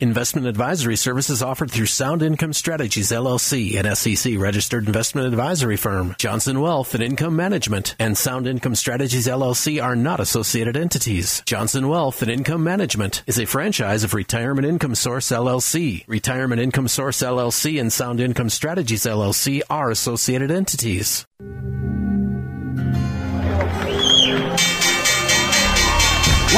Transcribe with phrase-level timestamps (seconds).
[0.00, 6.14] Investment advisory services offered through Sound Income Strategies LLC, an SEC registered investment advisory firm.
[6.18, 11.42] Johnson Wealth and Income Management and Sound Income Strategies LLC are not associated entities.
[11.46, 16.04] Johnson Wealth and Income Management is a franchise of Retirement Income Source LLC.
[16.06, 21.26] Retirement Income Source LLC and Sound Income Strategies LLC are associated entities.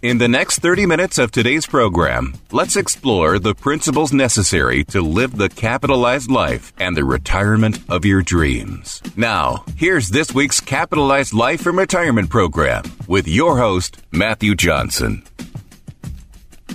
[0.00, 5.36] In the next 30 minutes of today's program, let's explore the principles necessary to live
[5.36, 9.02] the capitalized life and the retirement of your dreams.
[9.16, 15.24] Now, here's this week's Capitalized Life and Retirement program with your host, Matthew Johnson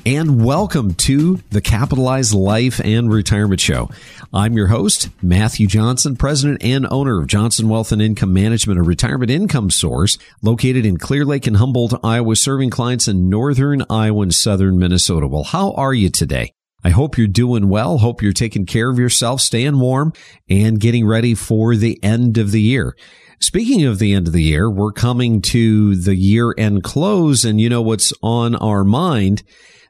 [0.06, 3.90] and welcome to the Capitalized Life and Retirement Show.
[4.34, 8.84] I'm your host, Matthew Johnson, president and owner of Johnson Wealth and Income Management, a
[8.84, 14.24] retirement income source located in Clear Lake and Humboldt, Iowa, serving clients in northern Iowa
[14.24, 15.28] and southern Minnesota.
[15.28, 16.54] Well, how are you today?
[16.84, 18.00] I hope you're doing well.
[18.00, 20.12] Hope you're taking care of yourself, staying warm,
[20.50, 22.98] and getting ready for the end of the year.
[23.44, 27.60] Speaking of the end of the year, we're coming to the year end close, and
[27.60, 29.44] you know what's on our mind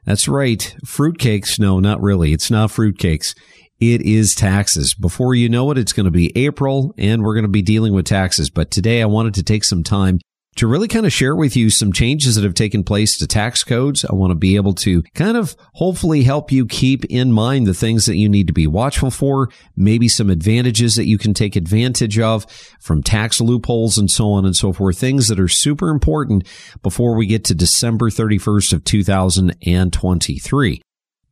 [0.04, 0.76] that's right.
[0.84, 1.58] Fruitcakes.
[1.58, 2.32] No, not really.
[2.32, 3.34] It's not fruitcakes.
[3.80, 4.94] It is taxes.
[4.94, 7.92] Before you know it, it's going to be April and we're going to be dealing
[7.92, 8.50] with taxes.
[8.50, 10.18] But today I wanted to take some time
[10.56, 13.64] to really kind of share with you some changes that have taken place to tax
[13.64, 14.04] codes.
[14.04, 17.74] I want to be able to kind of hopefully help you keep in mind the
[17.74, 21.56] things that you need to be watchful for, maybe some advantages that you can take
[21.56, 22.46] advantage of
[22.80, 26.46] from tax loopholes and so on and so forth, things that are super important
[26.82, 30.82] before we get to December 31st of 2023.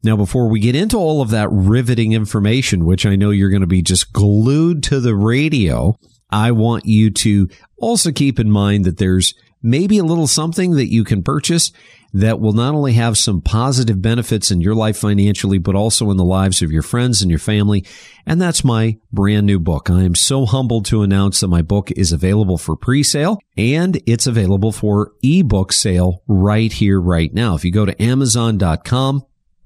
[0.05, 3.61] Now, before we get into all of that riveting information, which I know you're going
[3.61, 5.97] to be just glued to the radio,
[6.33, 10.91] I want you to also keep in mind that there's maybe a little something that
[10.91, 11.71] you can purchase
[12.15, 16.17] that will not only have some positive benefits in your life financially, but also in
[16.17, 17.85] the lives of your friends and your family.
[18.27, 19.89] And that's my brand new book.
[19.89, 24.27] I am so humbled to announce that my book is available for pre-sale and it's
[24.27, 27.55] available for ebook sale right here, right now.
[27.55, 29.25] If you go to amazon.com,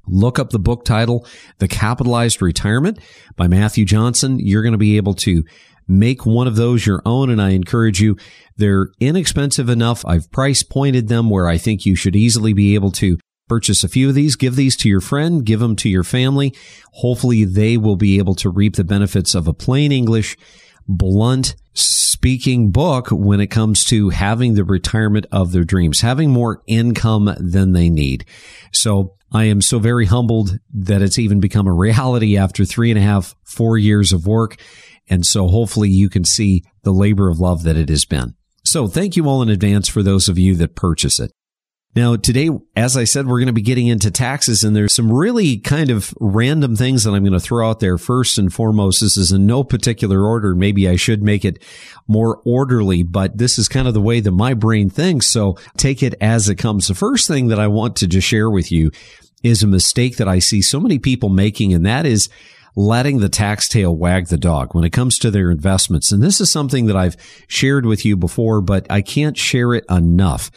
[0.09, 1.27] Look up the book title,
[1.59, 3.01] The Capitalized Retirement
[3.35, 4.39] by Matthew Johnson.
[4.39, 5.43] You're going to be able to
[5.89, 7.31] make one of those your own.
[7.31, 8.17] And I encourage you,
[8.57, 10.05] they're inexpensive enough.
[10.05, 13.89] I've price pointed them where I think you should easily be able to purchase a
[13.89, 16.55] few of these, give these to your friend, give them to your family.
[16.95, 20.37] Hopefully they will be able to reap the benefits of a plain English,
[20.89, 26.63] blunt speaking book when it comes to having the retirement of their dreams, having more
[26.67, 28.25] income than they need.
[28.73, 32.99] So I am so very humbled that it's even become a reality after three and
[32.99, 34.57] a half, four years of work.
[35.09, 38.35] And so hopefully you can see the labor of love that it has been.
[38.65, 41.33] So thank you all in advance for those of you that purchase it.
[41.95, 45.11] Now, today, as I said, we're going to be getting into taxes and there's some
[45.11, 47.97] really kind of random things that I'm going to throw out there.
[47.97, 50.55] First and foremost, this is in no particular order.
[50.55, 51.63] Maybe I should make it
[52.07, 55.27] more orderly, but this is kind of the way that my brain thinks.
[55.27, 56.89] So take it as it comes.
[56.89, 58.91] The first thing that I want to just share with you
[59.43, 62.29] is a mistake that I see so many people making, and that is
[62.77, 66.13] letting the tax tail wag the dog when it comes to their investments.
[66.13, 67.17] And this is something that I've
[67.49, 70.51] shared with you before, but I can't share it enough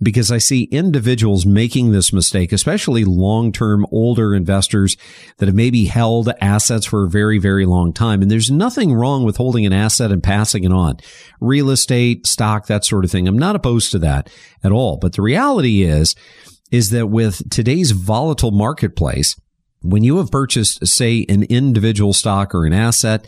[0.00, 4.96] because I see individuals making this mistake, especially long-term older investors
[5.38, 8.22] that have maybe held assets for a very, very long time.
[8.22, 10.98] And there's nothing wrong with holding an asset and passing it on.
[11.40, 13.26] Real estate, stock, that sort of thing.
[13.26, 14.30] I'm not opposed to that
[14.62, 14.96] at all.
[14.96, 16.14] But the reality is,
[16.70, 19.36] is that with today's volatile marketplace,
[19.84, 23.26] when you have purchased, say, an individual stock or an asset,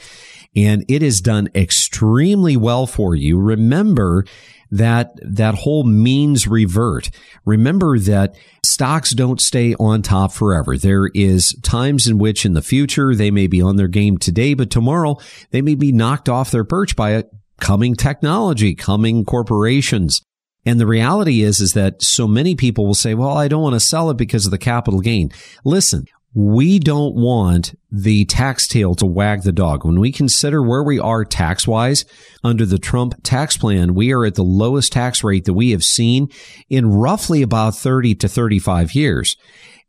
[0.54, 4.24] and it has done extremely well for you, remember
[4.70, 7.10] that that whole means revert.
[7.44, 10.76] Remember that stocks don't stay on top forever.
[10.76, 14.54] There is times in which in the future they may be on their game today,
[14.54, 15.18] but tomorrow
[15.50, 17.24] they may be knocked off their perch by a
[17.60, 20.20] coming technology, coming corporations.
[20.64, 23.74] And the reality is, is that so many people will say, well, I don't want
[23.74, 25.30] to sell it because of the capital gain.
[25.64, 29.84] Listen, we don't want the tax tail to wag the dog.
[29.84, 32.04] When we consider where we are tax wise
[32.44, 35.82] under the Trump tax plan, we are at the lowest tax rate that we have
[35.82, 36.28] seen
[36.68, 39.36] in roughly about 30 to 35 years.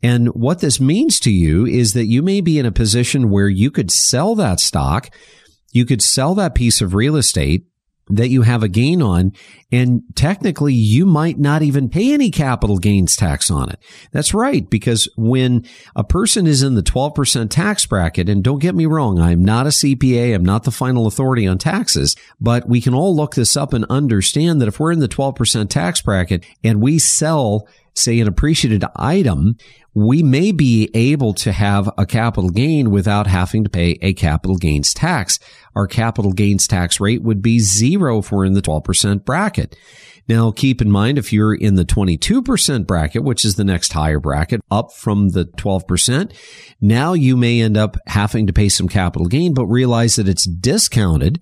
[0.01, 3.49] And what this means to you is that you may be in a position where
[3.49, 5.09] you could sell that stock,
[5.73, 7.65] you could sell that piece of real estate
[8.09, 9.33] that you have a gain on.
[9.71, 13.80] And technically, you might not even pay any capital gains tax on it.
[14.12, 14.69] That's right.
[14.69, 15.65] Because when
[15.95, 19.65] a person is in the 12% tax bracket, and don't get me wrong, I'm not
[19.65, 20.33] a CPA.
[20.33, 23.86] I'm not the final authority on taxes, but we can all look this up and
[23.89, 28.83] understand that if we're in the 12% tax bracket and we sell say an appreciated
[28.95, 29.55] item,
[29.94, 34.55] we may be able to have a capital gain without having to pay a capital
[34.55, 35.39] gains tax.
[35.75, 39.75] Our capital gains tax rate would be zero if we're in the 12% bracket.
[40.29, 44.19] Now, keep in mind, if you're in the 22% bracket, which is the next higher
[44.19, 46.33] bracket up from the 12%,
[46.81, 50.45] now you may end up having to pay some capital gain, but realize that it's
[50.45, 51.41] discounted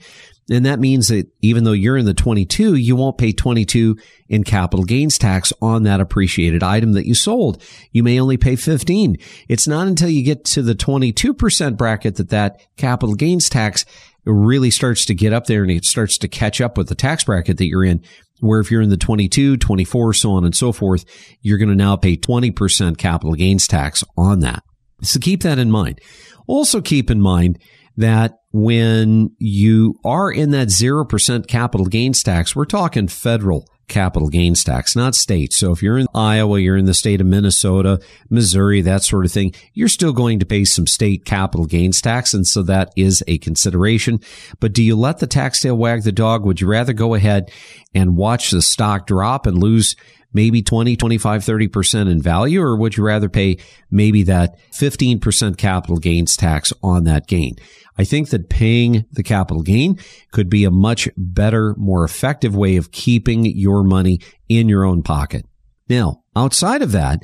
[0.50, 3.98] and that means that even though you're in the 22, you won't pay 22
[4.30, 7.62] in capital gains tax on that appreciated item that you sold.
[7.92, 9.18] You may only pay 15.
[9.50, 13.86] It's not until you get to the 22% bracket that that capital gains tax
[14.24, 17.24] really starts to get up there and it starts to catch up with the tax
[17.24, 18.04] bracket that you're in.
[18.42, 21.06] Where if you're in the 22, 24, so on and so forth,
[21.42, 24.62] you're going to now pay 20% capital gains tax on that.
[25.02, 26.02] So keep that in mind.
[26.46, 27.60] Also keep in mind
[27.98, 34.64] that when you are in that 0% capital gains tax, we're talking federal capital gains
[34.64, 35.54] tax, not state.
[35.54, 38.00] So if you're in Iowa, you're in the state of Minnesota,
[38.30, 42.34] Missouri, that sort of thing, you're still going to pay some state capital gains tax.
[42.34, 44.20] And so that is a consideration.
[44.60, 46.46] But do you let the tax tail wag the dog?
[46.46, 47.52] Would you rather go ahead
[47.94, 49.96] and watch the stock drop and lose
[50.34, 52.62] maybe 20, 25, 30% in value?
[52.62, 53.58] Or would you rather pay
[53.92, 57.56] maybe that 15% capital gains tax on that gain?
[57.98, 60.00] I think that paying the capital gain
[60.32, 64.20] could be a much better, more effective way of keeping your money
[64.50, 65.46] in your own pocket.
[65.88, 67.24] Now, outside of that,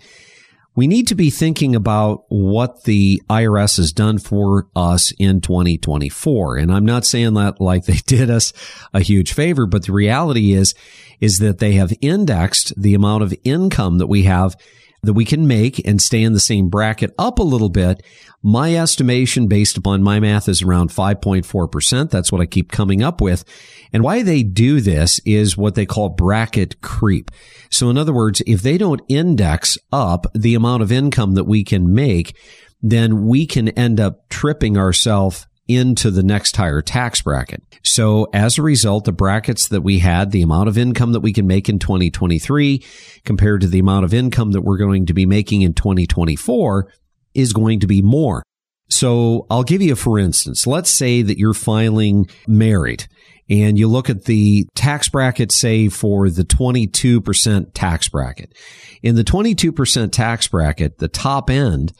[0.75, 6.57] we need to be thinking about what the IRS has done for us in 2024.
[6.57, 8.53] And I'm not saying that like they did us
[8.94, 10.73] a huge favor, but the reality is,
[11.19, 14.56] is that they have indexed the amount of income that we have
[15.03, 18.03] that we can make and stay in the same bracket up a little bit.
[18.44, 22.09] My estimation based upon my math is around 5.4%.
[22.09, 23.44] That's what I keep coming up with.
[23.92, 27.31] And why they do this is what they call bracket creep.
[27.69, 31.63] So in other words, if they don't index up the amount of income that we
[31.63, 32.36] can make,
[32.81, 37.63] then we can end up tripping ourselves into the next higher tax bracket.
[37.83, 41.33] So as a result, the brackets that we had, the amount of income that we
[41.33, 42.83] can make in 2023
[43.25, 46.91] compared to the amount of income that we're going to be making in 2024
[47.33, 48.44] is going to be more.
[48.89, 50.68] So I'll give you for instance.
[50.68, 53.07] Let's say that you're filing married
[53.50, 58.53] and you look at the tax bracket, say for the 22% tax bracket.
[59.01, 61.94] In the 22% tax bracket, the top end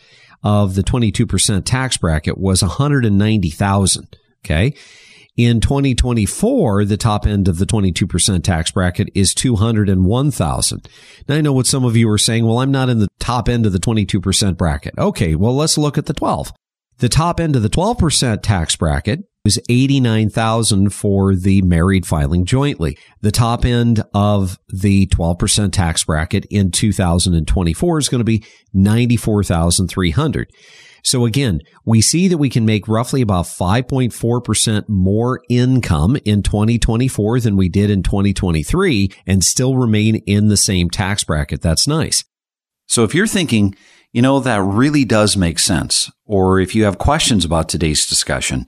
[0.44, 4.18] of the 22% tax bracket was 190,000.
[4.44, 4.74] Okay.
[5.38, 10.90] In 2024, the top end of the 22% tax bracket is 201,000.
[11.28, 12.46] Now I know what some of you are saying.
[12.46, 14.94] Well, I'm not in the top end of the 22% bracket.
[14.98, 15.36] Okay.
[15.36, 16.52] Well, let's look at the 12.
[16.98, 22.98] The top end of the 12% tax bracket was 89,000 for the married filing jointly.
[23.22, 28.44] The top end of the 12% tax bracket in 2024 is going to be
[28.74, 30.52] 94,300.
[31.04, 37.40] So again, we see that we can make roughly about 5.4% more income in 2024
[37.40, 41.62] than we did in 2023 and still remain in the same tax bracket.
[41.62, 42.24] That's nice.
[42.88, 43.74] So if you're thinking,
[44.12, 48.68] you know, that really does make sense, or if you have questions about today's discussion,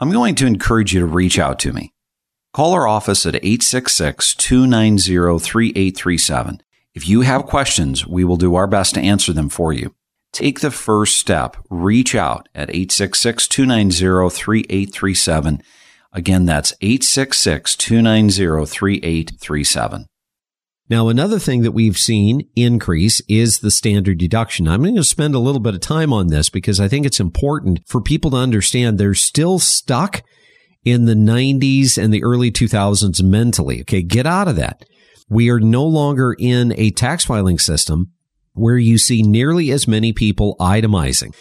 [0.00, 1.92] I'm going to encourage you to reach out to me.
[2.52, 6.62] Call our office at 866 290 3837.
[6.94, 9.94] If you have questions, we will do our best to answer them for you.
[10.32, 11.56] Take the first step.
[11.70, 15.62] Reach out at 866 290 3837.
[16.12, 20.06] Again, that's 866 290 3837.
[20.90, 24.68] Now, another thing that we've seen increase is the standard deduction.
[24.68, 27.20] I'm going to spend a little bit of time on this because I think it's
[27.20, 30.22] important for people to understand they're still stuck
[30.84, 33.80] in the 90s and the early 2000s mentally.
[33.80, 34.84] Okay, get out of that.
[35.30, 38.12] We are no longer in a tax filing system
[38.52, 41.34] where you see nearly as many people itemizing.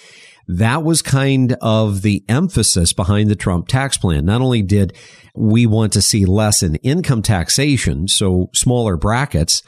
[0.47, 4.25] That was kind of the emphasis behind the Trump tax plan.
[4.25, 4.93] Not only did
[5.35, 9.61] we want to see less in income taxation, so smaller brackets,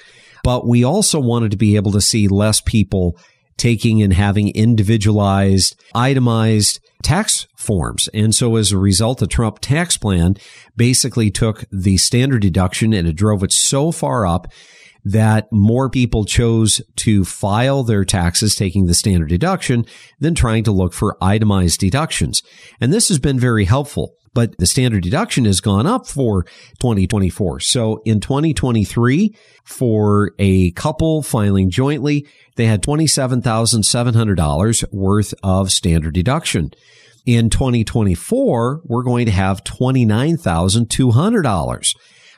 [0.43, 3.17] but we also wanted to be able to see less people
[3.57, 8.09] taking and having individualized, itemized tax forms.
[8.13, 10.35] And so as a result, the Trump tax plan
[10.75, 14.47] basically took the standard deduction and it drove it so far up
[15.05, 19.85] that more people chose to file their taxes taking the standard deduction
[20.19, 22.41] than trying to look for itemized deductions.
[22.81, 24.15] And this has been very helpful.
[24.33, 26.43] But the standard deduction has gone up for
[26.81, 27.61] 2024.
[27.61, 29.33] So in 2023,
[29.63, 36.71] for a couple filing jointly, they had $27,700 worth of standard deduction.
[37.25, 41.95] In 2024, we're going to have $29,200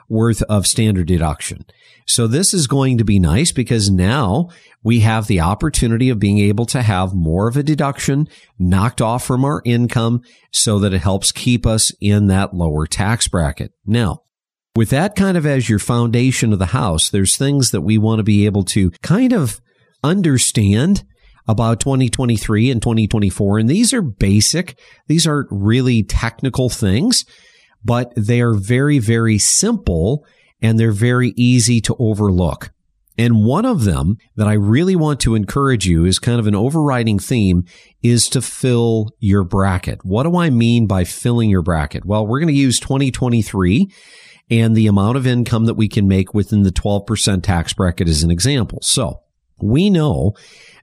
[0.07, 1.65] worth of standard deduction.
[2.07, 4.49] So this is going to be nice because now
[4.81, 9.25] we have the opportunity of being able to have more of a deduction knocked off
[9.25, 10.21] from our income
[10.51, 13.73] so that it helps keep us in that lower tax bracket.
[13.85, 14.21] Now,
[14.73, 18.19] with that kind of as your foundation of the house, there's things that we want
[18.19, 19.59] to be able to kind of
[20.01, 21.03] understand
[21.47, 23.59] about 2023 and 2024.
[23.59, 24.79] And these are basic.
[25.07, 27.25] These aren't really technical things,
[27.83, 30.25] but they are very, very simple
[30.61, 32.71] and they're very easy to overlook.
[33.17, 36.55] And one of them that I really want to encourage you is kind of an
[36.55, 37.65] overriding theme
[38.03, 40.05] is to fill your bracket.
[40.05, 42.05] What do I mean by filling your bracket?
[42.05, 43.91] Well, we're going to use 2023
[44.51, 48.23] and the amount of income that we can make within the 12% tax bracket as
[48.23, 48.79] an example.
[48.81, 49.21] So
[49.59, 50.35] we know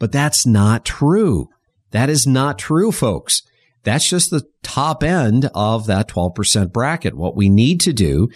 [0.00, 1.50] But that's not true.
[1.92, 3.42] That is not true, folks.
[3.84, 7.14] That's just the top end of that 12% bracket.
[7.14, 8.28] What we need to do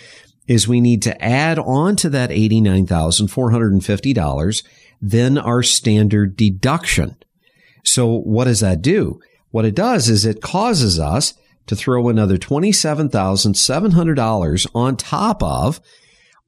[0.46, 4.62] is we need to add on to that $89,450
[5.06, 7.14] then our standard deduction.
[7.84, 9.20] So what does that do?
[9.50, 11.34] What it does is it causes us
[11.66, 15.78] to throw another $27,700 on top of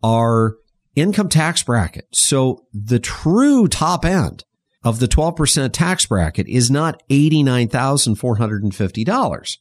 [0.02, 0.56] our
[0.94, 2.06] income tax bracket.
[2.12, 4.42] So the true top end
[4.82, 9.58] of the 12% tax bracket is not $89,450.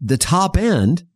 [0.00, 1.06] The top end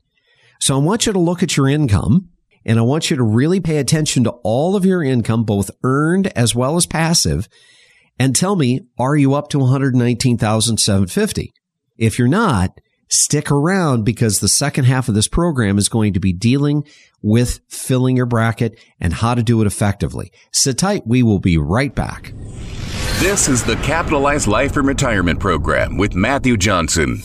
[0.59, 2.29] So I want you to look at your income
[2.65, 6.27] and I want you to really pay attention to all of your income, both earned
[6.35, 7.47] as well as passive,
[8.19, 11.53] and tell me, are you up to 119,750?
[11.97, 16.19] If you're not, stick around because the second half of this program is going to
[16.19, 16.83] be dealing
[17.21, 20.31] with filling your bracket and how to do it effectively.
[20.51, 21.07] Sit tight.
[21.07, 22.33] We will be right back.
[23.19, 27.23] This is the Capitalized Life and Retirement Program with Matthew Johnson.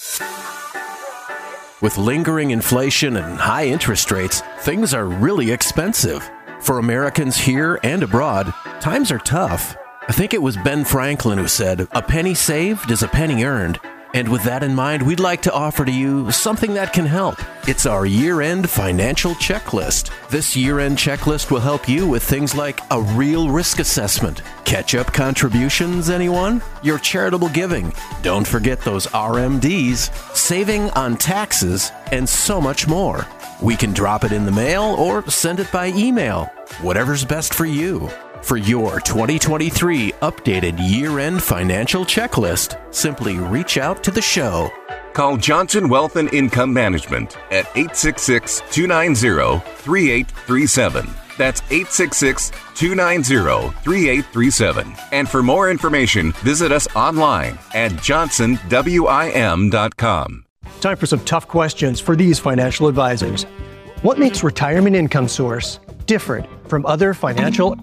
[1.82, 6.30] With lingering inflation and high interest rates, things are really expensive.
[6.60, 9.76] For Americans here and abroad, times are tough.
[10.08, 13.80] I think it was Ben Franklin who said, A penny saved is a penny earned.
[14.14, 17.36] And with that in mind, we'd like to offer to you something that can help.
[17.66, 20.10] It's our year end financial checklist.
[20.28, 24.94] This year end checklist will help you with things like a real risk assessment, catch
[24.94, 26.60] up contributions, anyone?
[26.82, 27.92] Your charitable giving.
[28.22, 33.26] Don't forget those RMDs, saving on taxes, and so much more.
[33.62, 36.46] We can drop it in the mail or send it by email.
[36.80, 38.10] Whatever's best for you.
[38.42, 44.68] For your 2023 updated year end financial checklist, simply reach out to the show.
[45.12, 51.08] Call Johnson Wealth and Income Management at 866 290 3837.
[51.38, 54.92] That's 866 290 3837.
[55.12, 60.44] And for more information, visit us online at johnsonwim.com.
[60.80, 63.44] Time for some tough questions for these financial advisors.
[64.02, 67.76] What makes Retirement Income Source different from other financial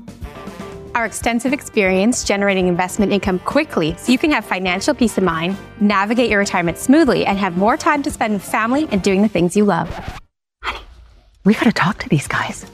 [1.00, 5.56] our extensive experience generating investment income quickly so you can have financial peace of mind,
[5.79, 9.29] navigate your retirement smoothly, and have more time to spend with family and doing the
[9.29, 9.89] things you love.
[10.62, 10.82] Honey,
[11.46, 12.65] we gotta talk to these guys.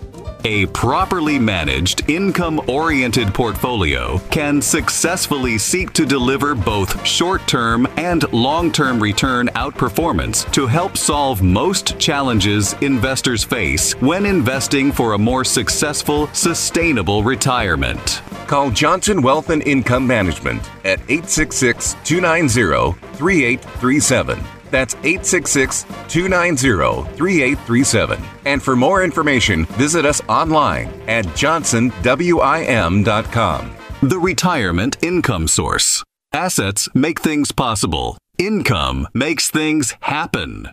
[0.47, 8.31] A properly managed, income oriented portfolio can successfully seek to deliver both short term and
[8.31, 15.17] long term return outperformance to help solve most challenges investors face when investing for a
[15.17, 18.21] more successful, sustainable retirement.
[18.45, 24.54] Call Johnson Wealth and Income Management at 866 290 3837.
[24.71, 28.21] That's 866 290 3837.
[28.45, 33.75] And for more information, visit us online at johnsonwim.com.
[34.01, 36.03] The Retirement Income Source.
[36.33, 40.69] Assets make things possible, income makes things happen.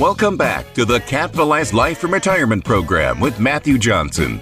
[0.00, 4.40] Welcome back to the Capitalized Life and Retirement Program with Matthew Johnson.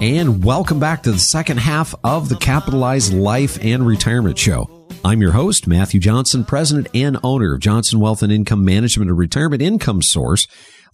[0.00, 4.83] And welcome back to the second half of the Capitalized Life and Retirement Show.
[5.06, 9.14] I'm your host, Matthew Johnson, president and owner of Johnson Wealth and Income Management, a
[9.14, 10.46] retirement income source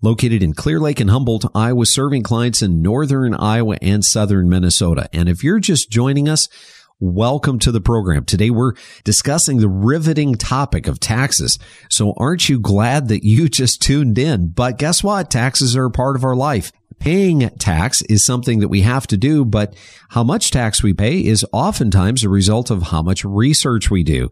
[0.02, 5.08] located in Clear Lake and Humboldt, Iowa, serving clients in northern Iowa and southern Minnesota.
[5.12, 6.48] And if you're just joining us,
[6.98, 8.24] welcome to the program.
[8.24, 8.72] Today we're
[9.04, 11.60] discussing the riveting topic of taxes.
[11.88, 14.48] So aren't you glad that you just tuned in?
[14.48, 15.30] But guess what?
[15.30, 16.72] Taxes are a part of our life.
[16.98, 19.74] Paying tax is something that we have to do, but
[20.10, 24.28] how much tax we pay is oftentimes a result of how much research we do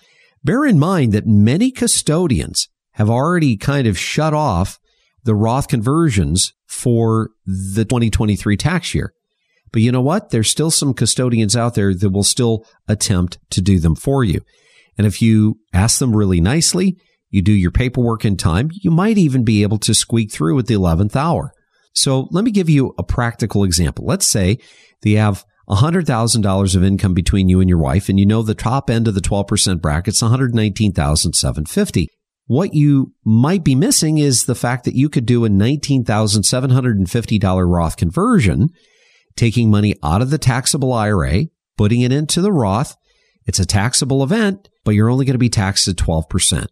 [0.44, 4.78] bear in mind that many custodians have already kind of shut off
[5.24, 9.12] the Roth conversions for the 2023 tax year.
[9.72, 10.30] But you know what?
[10.30, 14.40] There's still some custodians out there that will still attempt to do them for you.
[14.98, 16.98] And if you ask them really nicely,
[17.30, 20.66] you do your paperwork in time, you might even be able to squeak through at
[20.66, 21.54] the 11th hour.
[21.94, 24.04] So let me give you a practical example.
[24.04, 24.58] Let's say
[25.02, 28.90] you have $100,000 of income between you and your wife, and you know the top
[28.90, 32.08] end of the 12% bracket is 119,750.
[32.52, 37.96] What you might be missing is the fact that you could do a $19,750 Roth
[37.96, 38.68] conversion,
[39.36, 41.44] taking money out of the taxable IRA,
[41.78, 42.94] putting it into the Roth.
[43.46, 46.66] It's a taxable event, but you're only going to be taxed at 12%.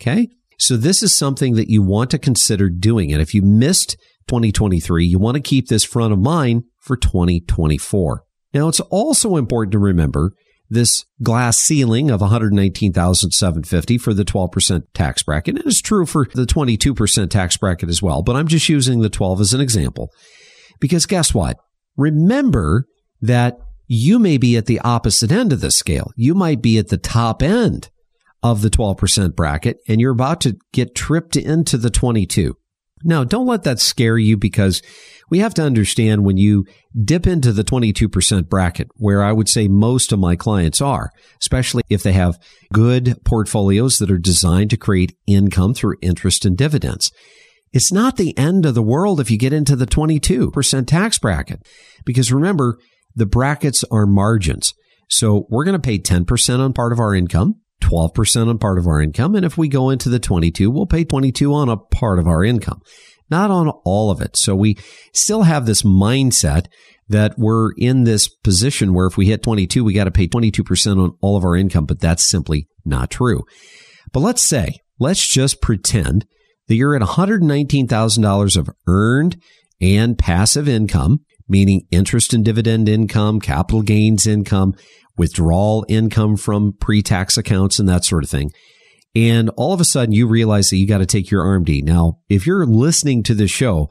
[0.00, 0.28] Okay.
[0.58, 3.12] So this is something that you want to consider doing.
[3.12, 8.24] And if you missed 2023, you want to keep this front of mind for 2024.
[8.54, 10.32] Now, it's also important to remember
[10.68, 15.58] this glass ceiling of 119,750 for the 12% tax bracket.
[15.58, 19.10] It is true for the 22% tax bracket as well, but I'm just using the
[19.10, 20.10] 12 as an example.
[20.80, 21.58] Because guess what?
[21.96, 22.86] Remember
[23.20, 26.10] that you may be at the opposite end of the scale.
[26.16, 27.88] You might be at the top end
[28.42, 32.56] of the 12% bracket and you're about to get tripped into the 22.
[33.06, 34.82] Now, don't let that scare you because
[35.30, 36.64] we have to understand when you
[37.04, 41.84] dip into the 22% bracket, where I would say most of my clients are, especially
[41.88, 42.38] if they have
[42.72, 47.12] good portfolios that are designed to create income through interest and dividends.
[47.72, 51.66] It's not the end of the world if you get into the 22% tax bracket.
[52.04, 52.78] Because remember,
[53.14, 54.74] the brackets are margins.
[55.08, 58.86] So we're going to pay 10% on part of our income, 12% on part of
[58.86, 59.34] our income.
[59.34, 62.44] And if we go into the 22, we'll pay 22 on a part of our
[62.44, 62.82] income,
[63.30, 64.36] not on all of it.
[64.36, 64.76] So we
[65.12, 66.66] still have this mindset
[67.08, 71.02] that we're in this position where if we hit 22, we got to pay 22%
[71.02, 73.44] on all of our income, but that's simply not true.
[74.12, 76.26] But let's say, let's just pretend
[76.66, 79.40] that you're at $119,000 of earned
[79.80, 84.74] and passive income, meaning interest and dividend income, capital gains income,
[85.16, 88.52] withdrawal income from pre-tax accounts and that sort of thing.
[89.14, 91.82] And all of a sudden you realize that you got to take your RMD.
[91.82, 93.90] Now, if you're listening to this show,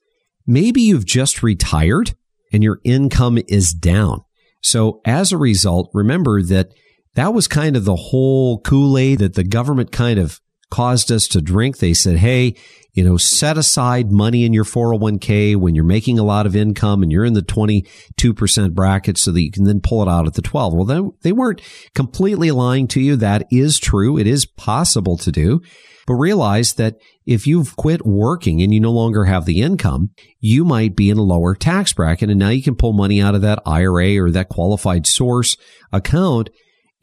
[0.45, 2.15] Maybe you've just retired
[2.51, 4.21] and your income is down.
[4.61, 6.69] So as a result, remember that
[7.15, 11.41] that was kind of the whole Kool-Aid that the government kind of caused us to
[11.41, 11.77] drink.
[11.77, 12.55] They said, Hey,
[12.97, 17.03] you know, set aside money in your 401k when you're making a lot of income
[17.03, 20.33] and you're in the 22% bracket so that you can then pull it out at
[20.33, 20.73] the 12.
[20.73, 21.61] Well, they, they weren't
[21.93, 23.15] completely lying to you.
[23.15, 24.17] That is true.
[24.17, 25.61] It is possible to do.
[26.07, 26.95] But realize that
[27.27, 31.19] if you've quit working and you no longer have the income, you might be in
[31.19, 32.31] a lower tax bracket.
[32.31, 35.55] And now you can pull money out of that IRA or that qualified source
[35.93, 36.49] account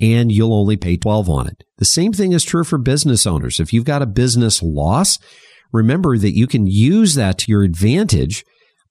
[0.01, 1.63] and you'll only pay 12 on it.
[1.79, 3.61] The same thing is true for business owners.
[3.61, 5.21] If you've got a business loss,
[5.75, 8.45] remember that you can use that to your advantage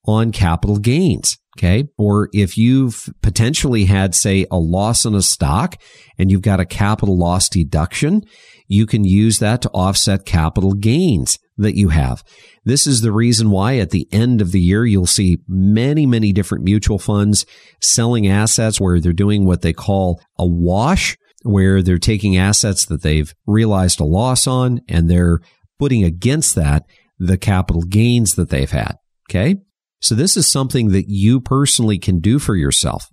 [0.06, 1.38] on capital gains.
[1.58, 1.86] Okay.
[1.98, 5.76] Or if you've potentially had, say, a loss in a stock
[6.18, 8.24] and you've got a capital loss deduction,
[8.68, 12.24] you can use that to offset capital gains that you have.
[12.66, 16.34] This is the reason why at the end of the year, you'll see many, many
[16.34, 17.46] different mutual funds
[17.82, 23.04] selling assets where they're doing what they call a wash, where they're taking assets that
[23.04, 25.40] they've realized a loss on and they're
[25.80, 26.84] putting against that
[27.20, 28.96] the capital gains that they've had.
[29.30, 29.58] Okay.
[30.02, 33.10] So this is something that you personally can do for yourself.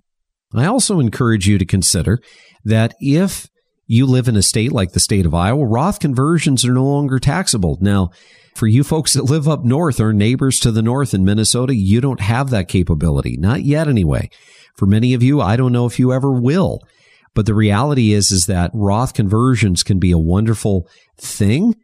[0.53, 2.19] I also encourage you to consider
[2.65, 3.47] that if
[3.87, 7.19] you live in a state like the state of Iowa, Roth conversions are no longer
[7.19, 7.77] taxable.
[7.81, 8.09] Now,
[8.55, 12.01] for you folks that live up north or neighbors to the north in Minnesota, you
[12.01, 13.37] don't have that capability.
[13.37, 14.29] Not yet anyway.
[14.75, 16.81] For many of you, I don't know if you ever will.
[17.33, 21.75] But the reality is, is that Roth conversions can be a wonderful thing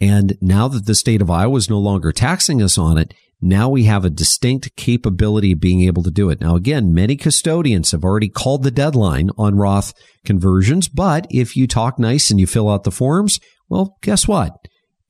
[0.00, 3.68] and now that the state of Iowa is no longer taxing us on it, now
[3.68, 6.40] we have a distinct capability of being able to do it.
[6.40, 9.92] Now, again, many custodians have already called the deadline on Roth
[10.24, 14.52] conversions, but if you talk nice and you fill out the forms, well, guess what?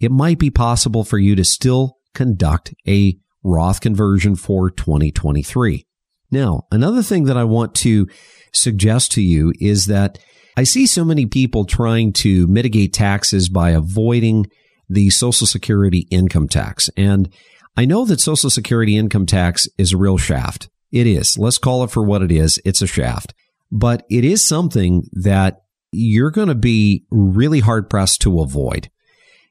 [0.01, 5.87] It might be possible for you to still conduct a Roth conversion for 2023.
[6.31, 8.09] Now, another thing that I want to
[8.53, 10.19] suggest to you is that
[10.57, 14.47] I see so many people trying to mitigate taxes by avoiding
[14.89, 16.91] the Social Security income tax.
[16.97, 17.33] And
[17.77, 20.69] I know that Social Security income tax is a real shaft.
[20.93, 21.37] It is.
[21.37, 22.61] Let's call it for what it is.
[22.65, 23.35] It's a shaft.
[23.71, 28.91] But it is something that you're going to be really hard pressed to avoid.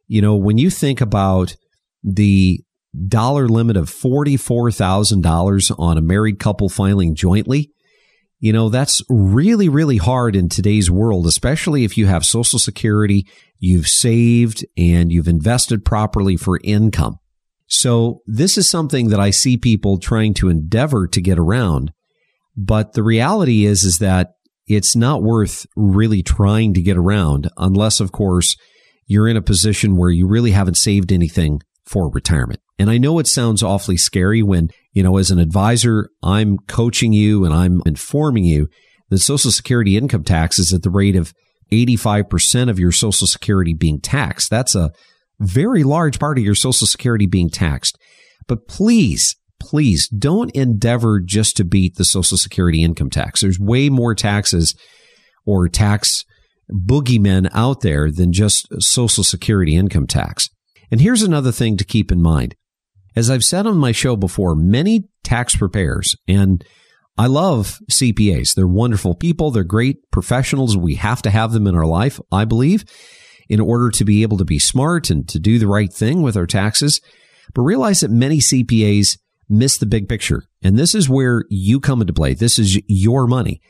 [0.08, 1.56] You know, when you think about
[2.04, 2.63] the
[3.08, 7.71] dollar limit of $44,000 on a married couple filing jointly,
[8.39, 13.28] you know, that's really, really hard in today's world, especially if you have Social Security,
[13.60, 17.17] you've saved, and you've invested properly for income.
[17.67, 21.91] So this is something that I see people trying to endeavor to get around.
[22.56, 24.34] But the reality is, is that
[24.67, 28.56] it's not worth really trying to get around unless, of course,
[29.08, 32.60] you're in a position where you really haven't saved anything for retirement.
[32.77, 37.13] And I know it sounds awfully scary when, you know, as an advisor, I'm coaching
[37.13, 38.67] you and I'm informing you
[39.09, 41.33] that Social Security income tax is at the rate of
[41.71, 44.49] 85% of your Social Security being taxed.
[44.49, 44.91] That's a
[45.39, 47.97] very large part of your Social Security being taxed.
[48.47, 53.41] But please, please don't endeavor just to beat the Social Security income tax.
[53.41, 54.75] There's way more taxes
[55.45, 56.25] or tax
[56.71, 60.49] boogeymen out there than just Social Security income tax.
[60.91, 62.55] And here's another thing to keep in mind.
[63.15, 66.63] As I've said on my show before, many tax preparers, and
[67.17, 68.54] I love CPAs.
[68.54, 69.51] They're wonderful people.
[69.51, 70.75] They're great professionals.
[70.75, 72.84] We have to have them in our life, I believe,
[73.47, 76.36] in order to be able to be smart and to do the right thing with
[76.36, 76.99] our taxes.
[77.54, 80.43] But realize that many CPAs miss the big picture.
[80.62, 82.34] And this is where you come into play.
[82.34, 83.62] This is your money.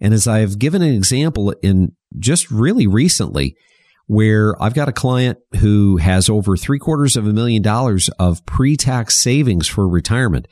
[0.00, 3.56] And as I've given an example in just really recently,
[4.08, 8.44] where I've got a client who has over three quarters of a million dollars of
[8.46, 10.48] pre tax savings for retirement.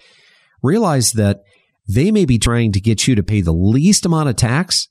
[0.63, 1.43] Realize that
[1.89, 4.89] they may be trying to get you to pay the least amount of tax,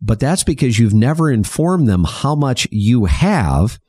[0.00, 3.80] but that's because you've never informed them how much you have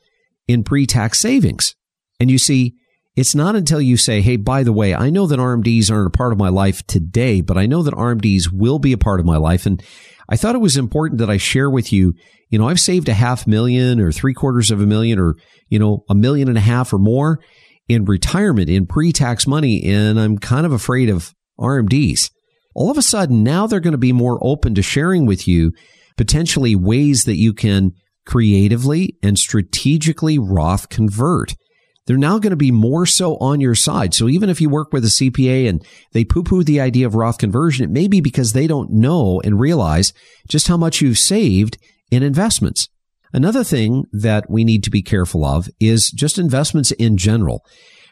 [0.48, 1.76] in pre tax savings.
[2.20, 2.76] And you see,
[3.18, 6.18] it's not until you say, Hey, by the way, I know that RMDs aren't a
[6.18, 9.26] part of my life today, but I know that RMDs will be a part of
[9.26, 9.66] my life.
[9.66, 9.84] And
[10.30, 12.14] I thought it was important that I share with you,
[12.50, 15.36] you know, I've saved a half million or three quarters of a million or,
[15.68, 17.40] you know, a million and a half or more
[17.88, 19.84] in retirement in pre-tax money.
[19.84, 22.30] And I'm kind of afraid of RMDs.
[22.76, 25.72] All of a sudden, now they're going to be more open to sharing with you
[26.18, 27.94] potentially ways that you can
[28.28, 31.56] creatively and strategically Roth convert
[32.08, 34.14] they're now going to be more so on your side.
[34.14, 37.16] So even if you work with a CPA and they poo poo the idea of
[37.16, 40.14] Roth conversion, it may be because they don't know and realize
[40.48, 41.78] just how much you've saved
[42.10, 42.88] in investments.
[43.34, 47.64] Another thing that we need to be careful of is just investments in general.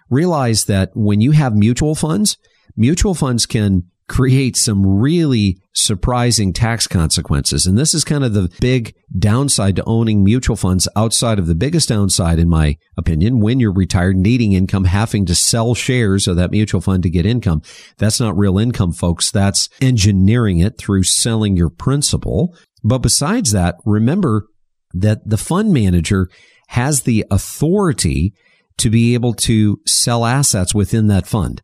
[0.09, 2.37] Realize that when you have mutual funds,
[2.75, 7.65] mutual funds can create some really surprising tax consequences.
[7.65, 11.55] And this is kind of the big downside to owning mutual funds outside of the
[11.55, 16.35] biggest downside, in my opinion, when you're retired, needing income, having to sell shares of
[16.35, 17.61] that mutual fund to get income.
[17.97, 19.31] That's not real income, folks.
[19.31, 22.55] That's engineering it through selling your principal.
[22.83, 24.47] But besides that, remember
[24.93, 26.29] that the fund manager
[26.67, 28.33] has the authority
[28.77, 31.61] to be able to sell assets within that fund.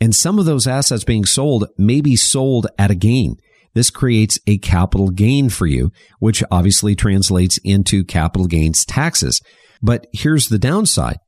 [0.00, 3.36] And some of those assets being sold may be sold at a gain.
[3.74, 9.40] This creates a capital gain for you, which obviously translates into capital gains taxes.
[9.82, 11.18] But here's the downside.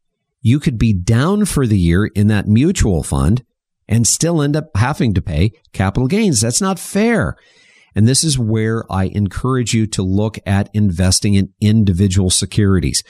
[0.40, 3.44] You could be down for the year in that mutual fund
[3.88, 6.40] and still end up having to pay capital gains.
[6.40, 7.36] That's not fair.
[7.96, 13.02] And this is where I encourage you to look at investing in individual securities.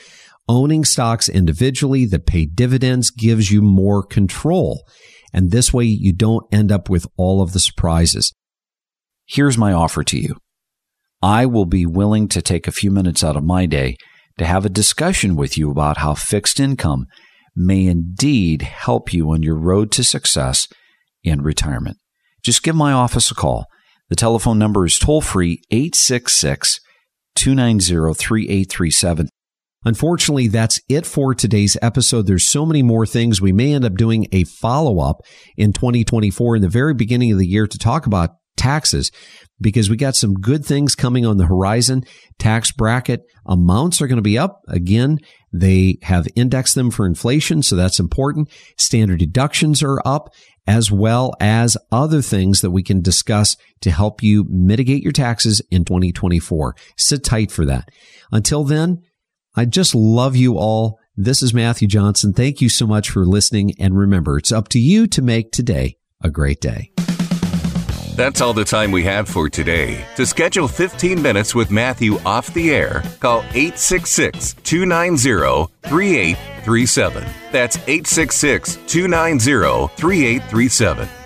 [0.49, 4.87] Owning stocks individually that pay dividends gives you more control.
[5.33, 8.33] And this way you don't end up with all of the surprises.
[9.27, 10.37] Here's my offer to you.
[11.21, 13.97] I will be willing to take a few minutes out of my day
[14.39, 17.07] to have a discussion with you about how fixed income
[17.57, 20.69] may indeed help you on your road to success
[21.25, 21.97] in retirement.
[22.43, 23.67] Just give my office a call.
[24.11, 26.79] The telephone number is toll free 866
[27.35, 29.29] 290 3837.
[29.87, 32.27] Unfortunately, that's it for today's episode.
[32.27, 33.41] There's so many more things.
[33.41, 35.23] We may end up doing a follow up
[35.57, 39.13] in 2024 in the very beginning of the year to talk about taxes
[39.61, 42.03] because we got some good things coming on the horizon.
[42.37, 44.61] Tax bracket amounts are going to be up.
[44.67, 45.21] Again,
[45.53, 48.51] they have indexed them for inflation, so that's important.
[48.77, 50.35] Standard deductions are up
[50.67, 55.63] as well as other things that we can discuss to help you mitigate your taxes
[55.71, 56.75] in 2024.
[56.97, 57.89] Sit tight for that.
[58.33, 59.03] Until then,
[59.57, 60.99] I just love you all.
[61.17, 62.35] This is Matthew Johnson.
[62.35, 63.73] Thank you so much for listening.
[63.79, 66.93] And remember, it's up to you to make today a great day.
[68.17, 70.05] That's all the time we have for today.
[70.17, 77.25] To schedule 15 minutes with Matthew off the air, call 866 290 3837.
[77.51, 81.26] That's 866 290 3837.